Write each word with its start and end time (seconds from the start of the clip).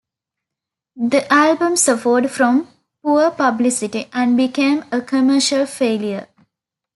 The 0.95 1.31
album 1.31 1.75
suffered 1.77 2.31
from 2.31 2.67
poor 3.03 3.29
publicity 3.29 4.07
and 4.11 4.35
became 4.35 4.83
a 4.91 4.99
commercial 5.03 5.67
failure. 5.67 6.27